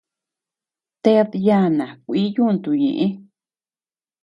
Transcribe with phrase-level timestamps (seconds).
[1.03, 3.07] Ted yàna kuí yuntu ñëʼe.